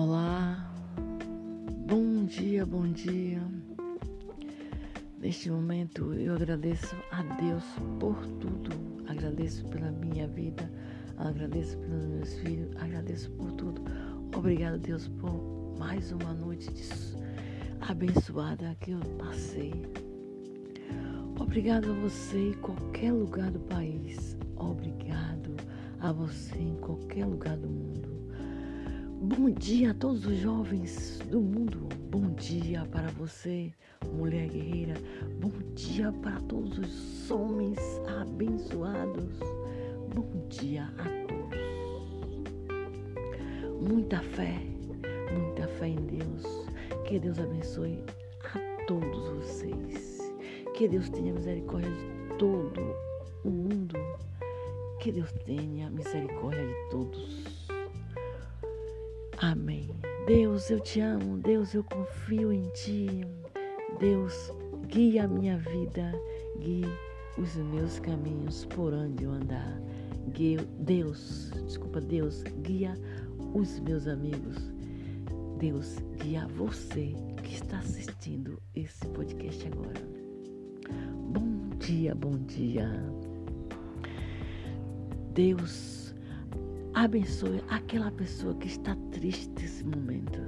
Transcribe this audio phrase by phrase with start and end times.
[0.00, 0.64] Olá,
[1.88, 3.42] bom dia, bom dia.
[5.18, 7.64] Neste momento eu agradeço a Deus
[7.98, 8.70] por tudo.
[9.08, 10.70] Agradeço pela minha vida,
[11.16, 13.82] agradeço pelos meus filhos, agradeço por tudo.
[14.36, 16.70] Obrigado, Deus, por mais uma noite
[17.80, 19.72] abençoada que eu passei.
[21.40, 24.36] Obrigado a você em qualquer lugar do país.
[24.54, 25.56] Obrigado
[25.98, 27.97] a você em qualquer lugar do mundo.
[29.28, 31.86] Bom dia a todos os jovens do mundo.
[32.10, 33.70] Bom dia para você,
[34.14, 34.94] mulher guerreira.
[35.38, 37.78] Bom dia para todos os homens
[38.22, 39.38] abençoados.
[40.14, 41.58] Bom dia a todos.
[43.86, 44.62] Muita fé,
[45.30, 46.66] muita fé em Deus.
[47.06, 48.02] Que Deus abençoe
[48.54, 50.32] a todos vocês.
[50.74, 52.80] Que Deus tenha misericórdia de todo
[53.44, 53.94] o mundo.
[55.00, 57.67] Que Deus tenha misericórdia de todos.
[59.40, 59.88] Amém.
[60.26, 61.38] Deus, eu te amo.
[61.38, 63.06] Deus, eu confio em ti.
[64.00, 64.52] Deus,
[64.88, 66.12] guia a minha vida.
[66.58, 66.86] Guie
[67.36, 69.80] os meus caminhos por onde eu andar.
[70.80, 72.94] Deus, desculpa, Deus, guia
[73.54, 74.56] os meus amigos.
[75.58, 80.08] Deus, guia você que está assistindo esse podcast agora.
[81.32, 82.90] Bom dia, bom dia.
[85.32, 85.97] Deus,
[86.98, 90.40] Abençoe aquela pessoa que está triste nesse momento.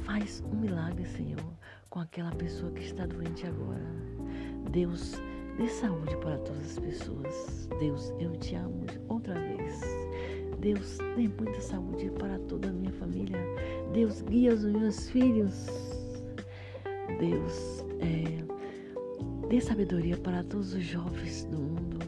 [0.00, 1.52] Faz um milagre, Senhor,
[1.90, 3.84] com aquela pessoa que está doente agora.
[4.70, 5.20] Deus,
[5.58, 7.68] dê saúde para todas as pessoas.
[7.78, 9.82] Deus, eu te amo outra vez.
[10.60, 13.38] Deus, dê muita saúde para toda a minha família.
[13.92, 15.68] Deus, guia os meus filhos.
[17.20, 21.98] Deus, é, dê sabedoria para todos os jovens do mundo.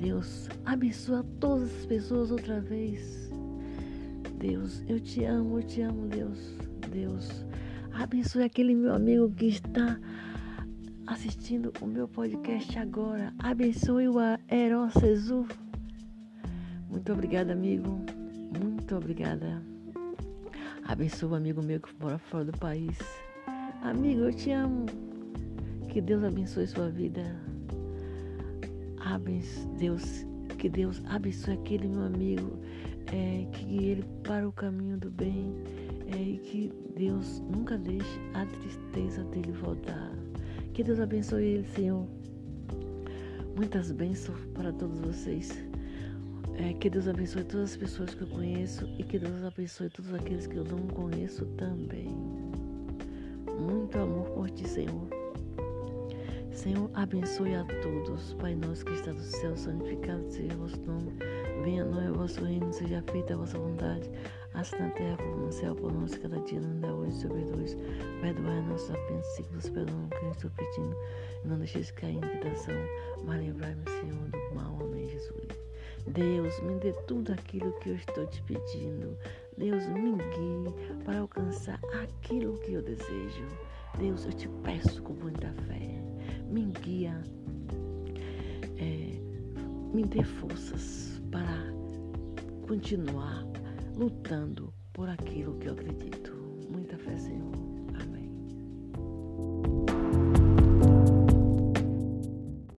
[0.00, 3.30] Deus, abençoa todas as pessoas outra vez.
[4.38, 6.56] Deus, eu te amo, eu te amo, Deus.
[6.90, 7.44] Deus,
[7.92, 10.00] abençoe aquele meu amigo que está
[11.06, 13.34] assistindo o meu podcast agora.
[13.38, 14.14] Abençoe o
[14.50, 15.46] Herói Cezu.
[16.88, 18.00] Muito obrigada, amigo.
[18.58, 19.62] Muito obrigada.
[20.84, 22.98] Abençoe o amigo meu que mora fora do país.
[23.82, 24.86] Amigo, eu te amo.
[25.90, 27.38] Que Deus abençoe sua vida.
[29.78, 30.26] Deus,
[30.58, 32.58] que Deus abençoe aquele meu amigo,
[33.12, 35.52] é, que ele para o caminho do bem
[36.06, 40.12] é, e que Deus nunca deixe a tristeza dele voltar.
[40.74, 42.06] Que Deus abençoe ele, Senhor.
[43.56, 45.64] Muitas bênçãos para todos vocês.
[46.56, 50.12] É, que Deus abençoe todas as pessoas que eu conheço e que Deus abençoe todos
[50.12, 52.08] aqueles que eu não conheço também.
[53.58, 55.19] Muito amor por ti, Senhor.
[56.60, 58.34] Senhor, abençoe a todos.
[58.34, 61.10] Pai nosso que está no céu, santificado seja o vosso nome.
[61.64, 64.10] Venha a nós o vosso reino, seja feita a vossa vontade,
[64.52, 67.74] assim na terra como no céu, por nós cada dia nos dá hoje sobre dois.
[68.20, 70.94] Perdoai a nossa ofensa, se nos perdoam que estou pedindo.
[71.46, 72.74] Não deixeis cair em tentação,
[73.24, 74.76] mas livrai-me, Senhor, do mal.
[74.82, 75.48] Amém, Jesus.
[76.08, 79.16] Deus, me dê tudo aquilo que eu estou te pedindo.
[79.56, 83.46] Deus, me guie para alcançar aquilo que eu desejo.
[83.98, 86.09] Deus, eu te peço com muita fé
[86.48, 87.22] me guia,
[88.76, 89.20] é,
[89.94, 91.72] me dê forças para
[92.66, 93.44] continuar
[93.96, 96.09] lutando por aquilo que eu acredito.